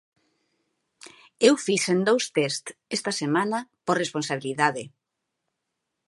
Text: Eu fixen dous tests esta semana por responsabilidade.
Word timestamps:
Eu 1.49 1.53
fixen 1.67 1.99
dous 2.07 2.25
tests 2.37 2.69
esta 2.97 3.11
semana 3.21 3.59
por 3.85 3.95
responsabilidade. 4.03 4.83